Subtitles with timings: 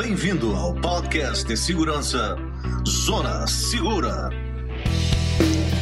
[0.00, 2.36] Bem-vindo ao podcast de segurança
[2.86, 4.30] Zona Segura.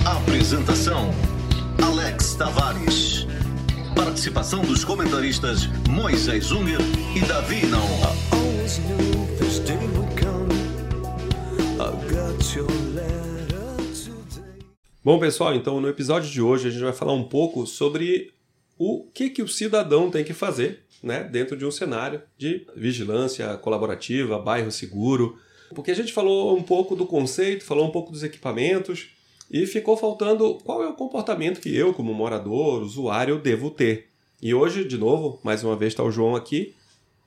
[0.06, 1.10] Apresentação:
[1.84, 3.26] Alex Tavares.
[3.94, 6.80] Participação dos comentaristas Moisés Unger
[7.14, 8.00] e Davi Naon.
[15.04, 18.32] Bom, pessoal, então no episódio de hoje a gente vai falar um pouco sobre
[18.78, 23.56] o que, que o cidadão tem que fazer né, dentro de um cenário de vigilância
[23.56, 25.38] colaborativa, bairro seguro.
[25.74, 29.08] Porque a gente falou um pouco do conceito, falou um pouco dos equipamentos
[29.50, 34.08] e ficou faltando qual é o comportamento que eu, como morador, usuário, devo ter.
[34.42, 36.74] E hoje, de novo, mais uma vez está o João aqui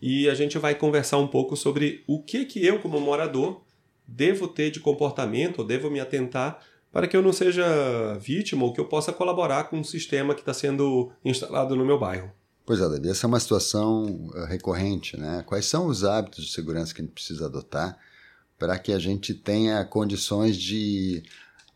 [0.02, 3.62] e a gente vai conversar um pouco sobre o que, que eu, como morador,
[4.08, 6.62] devo ter de comportamento, ou devo me atentar
[6.92, 10.42] para que eu não seja vítima ou que eu possa colaborar com um sistema que
[10.42, 12.32] está sendo instalado no meu bairro.
[12.70, 15.42] Pois é, Davi, essa é uma situação uh, recorrente, né?
[15.48, 17.98] Quais são os hábitos de segurança que a gente precisa adotar
[18.60, 21.24] para que a gente tenha condições de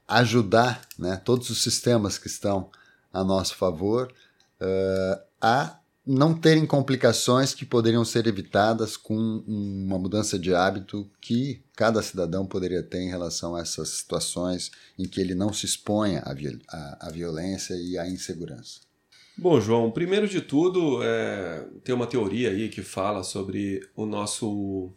[0.08, 2.70] ajudar né, todos os sistemas que estão
[3.12, 4.14] a nosso favor
[4.62, 11.64] uh, a não terem complicações que poderiam ser evitadas com uma mudança de hábito que
[11.76, 14.70] cada cidadão poderia ter em relação a essas situações
[15.00, 18.93] em que ele não se exponha à, viol à, à violência e à insegurança.
[19.36, 24.94] Bom, João, primeiro de tudo, é, tem uma teoria aí que fala sobre o nosso,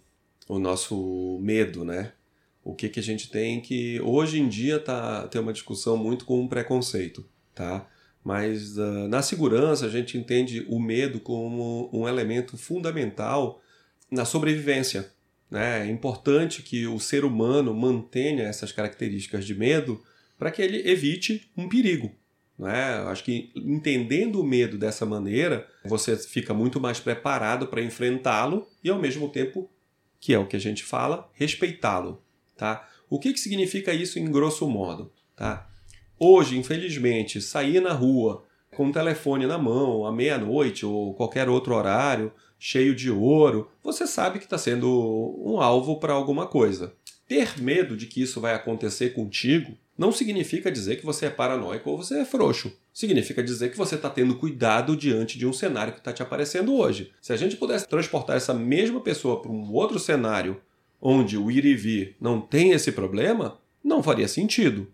[0.46, 2.12] o nosso medo, né?
[2.62, 6.26] O que, que a gente tem que hoje em dia tá, tem uma discussão muito
[6.26, 7.88] com um preconceito, tá?
[8.22, 13.62] Mas uh, na segurança a gente entende o medo como um elemento fundamental
[14.10, 15.12] na sobrevivência.
[15.50, 15.86] Né?
[15.86, 20.02] É importante que o ser humano mantenha essas características de medo
[20.36, 22.10] para que ele evite um perigo.
[22.58, 23.04] Né?
[23.06, 28.88] Acho que entendendo o medo dessa maneira, você fica muito mais preparado para enfrentá-lo e,
[28.88, 29.70] ao mesmo tempo,
[30.18, 32.22] que é o que a gente fala, respeitá-lo.
[32.56, 32.88] Tá?
[33.08, 35.12] O que, que significa isso em grosso modo?
[35.36, 35.68] Tá?
[36.18, 41.74] Hoje, infelizmente, sair na rua com o telefone na mão à meia-noite ou qualquer outro
[41.74, 46.94] horário, cheio de ouro, você sabe que está sendo um alvo para alguma coisa.
[47.28, 51.90] Ter medo de que isso vai acontecer contigo não significa dizer que você é paranoico
[51.90, 52.72] ou você é frouxo.
[52.92, 56.74] Significa dizer que você está tendo cuidado diante de um cenário que está te aparecendo
[56.74, 57.12] hoje.
[57.20, 60.60] Se a gente pudesse transportar essa mesma pessoa para um outro cenário
[61.00, 64.88] onde o ir e vir não tem esse problema, não faria sentido.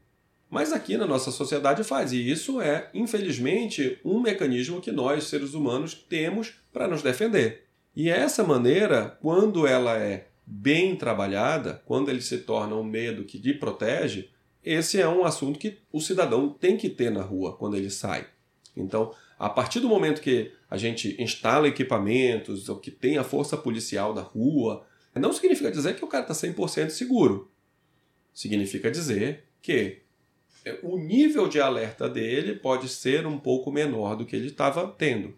[0.50, 5.54] Mas aqui na nossa sociedade faz, e isso é, infelizmente, um mecanismo que nós, seres
[5.54, 7.64] humanos, temos para nos defender.
[7.96, 13.38] E essa maneira, quando ela é bem trabalhada, quando ele se torna um medo que
[13.38, 14.28] lhe protege,
[14.64, 18.26] esse é um assunto que o cidadão tem que ter na rua quando ele sai.
[18.76, 23.56] Então, a partir do momento que a gente instala equipamentos, ou que tem a força
[23.56, 27.50] policial na rua, não significa dizer que o cara está 100% seguro.
[28.32, 30.02] Significa dizer que
[30.64, 34.86] é, o nível de alerta dele pode ser um pouco menor do que ele estava
[34.86, 35.36] tendo.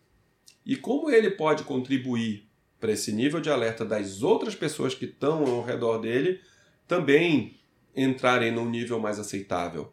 [0.64, 2.46] E como ele pode contribuir
[2.78, 6.40] para esse nível de alerta das outras pessoas que estão ao redor dele
[6.86, 7.56] também
[7.96, 9.92] entrarem num nível mais aceitável?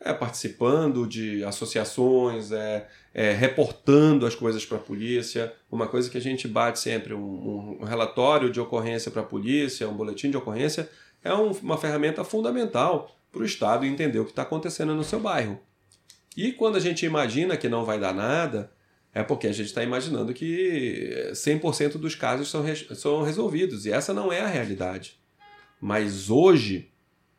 [0.00, 5.52] É participando de associações, é, é reportando as coisas para a polícia.
[5.70, 9.88] Uma coisa que a gente bate sempre, um, um relatório de ocorrência para a polícia,
[9.88, 10.90] um boletim de ocorrência,
[11.22, 15.20] é um, uma ferramenta fundamental para o Estado entender o que está acontecendo no seu
[15.20, 15.60] bairro.
[16.36, 18.72] E quando a gente imagina que não vai dar nada,
[19.14, 22.64] é porque a gente está imaginando que 100% dos casos são,
[22.94, 23.84] são resolvidos.
[23.84, 25.18] E essa não é a realidade.
[25.80, 26.91] Mas hoje,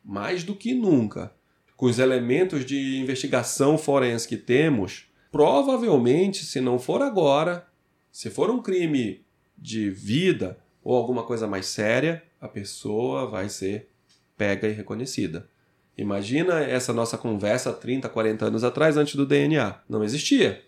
[0.04, 1.32] mais do que nunca,
[1.76, 7.66] com os elementos de investigação forense que temos, provavelmente, se não for agora,
[8.12, 9.24] se for um crime
[9.56, 13.88] de vida ou alguma coisa mais séria, a pessoa vai ser
[14.36, 15.48] pega e reconhecida.
[15.96, 19.80] Imagina essa nossa conversa 30, 40 anos atrás, antes do DNA.
[19.88, 20.64] Não existia.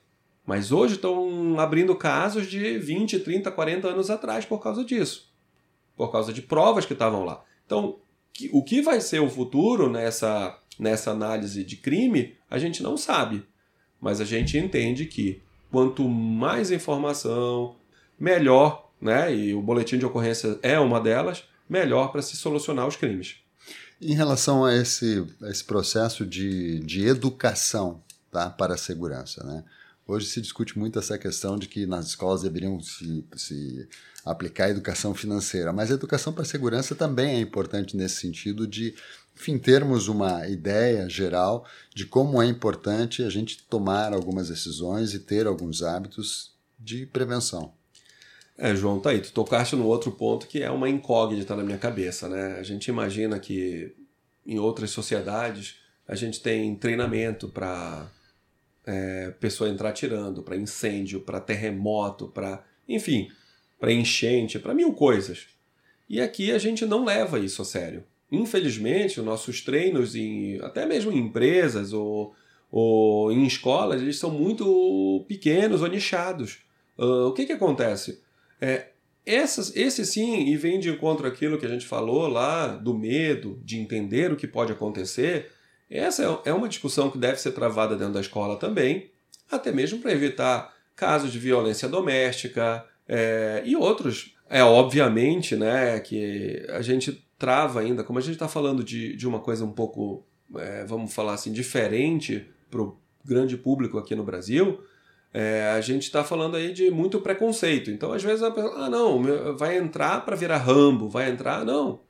[0.46, 5.32] Mas hoje estão abrindo casos de 20, 30, 40 anos atrás por causa disso.
[5.96, 7.42] Por causa de provas que estavam lá.
[7.64, 7.98] Então,
[8.52, 13.44] o que vai ser o futuro nessa, nessa análise de crime, a gente não sabe.
[14.00, 15.40] Mas a gente entende que
[15.70, 17.76] quanto mais informação,
[18.18, 19.34] melhor, né?
[19.34, 23.36] E o boletim de ocorrência é uma delas, melhor para se solucionar os crimes.
[24.00, 29.64] Em relação a esse, a esse processo de, de educação tá, para a segurança, né?
[30.08, 33.88] Hoje se discute muito essa questão de que nas escolas deveriam se, se
[34.24, 38.68] aplicar a educação financeira, mas a educação para a segurança também é importante nesse sentido
[38.68, 38.94] de,
[39.34, 45.18] enfim, termos uma ideia geral de como é importante a gente tomar algumas decisões e
[45.18, 47.72] ter alguns hábitos de prevenção.
[48.56, 49.20] É, João, tá aí.
[49.20, 52.58] Tu tocaste no outro ponto que é uma incógnita na minha cabeça, né?
[52.58, 53.92] A gente imagina que
[54.46, 55.74] em outras sociedades
[56.06, 58.08] a gente tem treinamento para
[58.86, 63.28] é, pessoa entrar tirando, para incêndio, para terremoto, para enfim,
[63.78, 65.48] para enchente, para mil coisas.
[66.08, 68.04] E aqui a gente não leva isso a sério.
[68.30, 72.34] Infelizmente, os nossos treinos, em, até mesmo em empresas ou,
[72.70, 76.58] ou em escolas, eles são muito pequenos ou nichados.
[76.98, 78.22] Uh, o que, que acontece?
[78.60, 78.88] É,
[79.24, 83.60] essas, esse sim, e vem de encontro àquilo que a gente falou lá, do medo,
[83.64, 85.50] de entender o que pode acontecer,
[85.90, 89.10] essa é, é uma discussão que deve ser travada dentro da escola também,
[89.50, 94.34] até mesmo para evitar casos de violência doméstica é, e outros.
[94.48, 99.26] É obviamente né, que a gente trava ainda, como a gente está falando de, de
[99.26, 100.24] uma coisa um pouco,
[100.56, 104.80] é, vamos falar assim, diferente para o grande público aqui no Brasil,
[105.34, 107.90] é, a gente está falando aí de muito preconceito.
[107.90, 109.22] Então, às vezes, a pessoa, ah, não,
[109.56, 111.64] vai entrar para virar Rambo, vai entrar.
[111.64, 112.00] Não.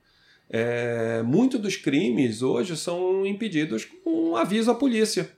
[0.49, 5.31] É, muito dos crimes hoje são impedidos com um aviso à polícia.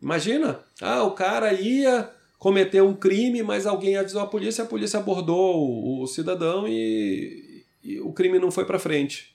[0.00, 4.98] Imagina, ah, o cara ia cometer um crime, mas alguém avisou a polícia, a polícia
[4.98, 9.34] abordou o, o cidadão e, e, o crime não foi para frente.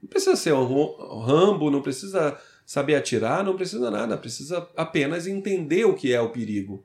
[0.00, 5.84] Não precisa ser um Rambo, não precisa saber atirar, não precisa nada, precisa apenas entender
[5.84, 6.84] o que é o perigo.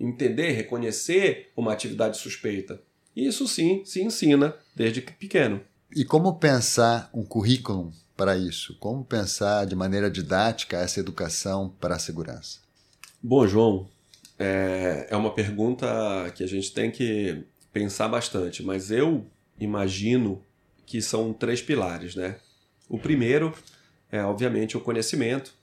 [0.00, 2.82] Entender, reconhecer uma atividade suspeita.
[3.14, 5.60] Isso sim se ensina desde pequeno.
[5.94, 8.76] E como pensar um currículo para isso?
[8.78, 12.60] Como pensar de maneira didática essa educação para a segurança?
[13.22, 13.88] Bom, João,
[14.38, 15.86] é, é uma pergunta
[16.34, 19.26] que a gente tem que pensar bastante, mas eu
[19.58, 20.42] imagino
[20.84, 22.36] que são três pilares, né?
[22.88, 23.52] O primeiro
[24.10, 25.54] é, obviamente, o conhecimento,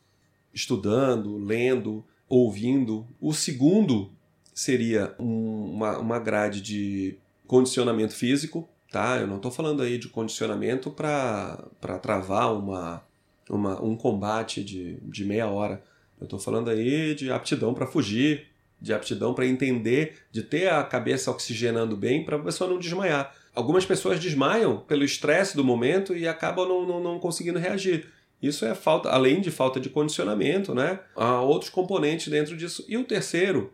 [0.53, 3.07] estudando, lendo, ouvindo.
[3.19, 4.11] O segundo
[4.53, 7.17] seria um, uma, uma grade de
[7.47, 9.17] condicionamento físico, tá?
[9.17, 11.57] Eu não estou falando aí de condicionamento para
[11.99, 13.03] travar uma,
[13.49, 15.83] uma, um combate de, de meia hora.
[16.21, 18.45] Eu estou falando aí de aptidão para fugir,
[18.79, 23.35] de aptidão para entender, de ter a cabeça oxigenando bem para a pessoa não desmaiar.
[23.55, 28.07] Algumas pessoas desmaiam pelo estresse do momento e acabam não, não, não conseguindo reagir.
[28.39, 30.99] Isso é falta, além de falta de condicionamento, né?
[31.15, 32.85] Há outros componentes dentro disso.
[32.87, 33.73] E o terceiro,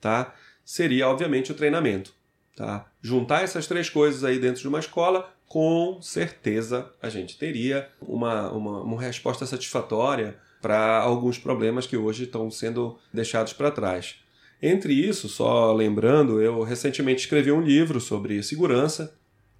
[0.00, 0.34] tá?
[0.64, 2.12] Seria obviamente o treinamento,
[2.56, 2.86] tá?
[3.02, 8.50] Juntar essas três coisas aí dentro de uma escola, com certeza a gente teria uma,
[8.50, 14.16] uma, uma resposta satisfatória para alguns problemas que hoje estão sendo deixados para trás.
[14.60, 19.14] Entre isso, só lembrando, eu recentemente escrevi um livro sobre segurança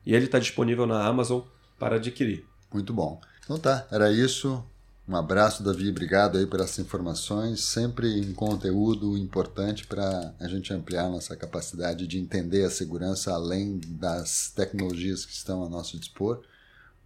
[0.05, 1.43] e ele está disponível na Amazon
[1.79, 2.47] para adquirir.
[2.73, 3.21] Muito bom.
[3.45, 4.65] Então tá, era isso.
[5.09, 5.89] Um abraço, Davi.
[5.89, 7.61] Obrigado aí por essas informações.
[7.61, 13.81] Sempre um conteúdo importante para a gente ampliar nossa capacidade de entender a segurança além
[13.87, 16.43] das tecnologias que estão a nosso dispor,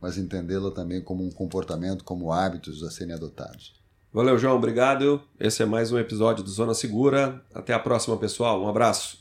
[0.00, 3.79] mas entendê-la também como um comportamento, como hábitos a serem adotados.
[4.12, 4.56] Valeu, João.
[4.56, 5.23] Obrigado.
[5.38, 7.44] Esse é mais um episódio do Zona Segura.
[7.55, 8.62] Até a próxima, pessoal.
[8.62, 9.20] Um abraço.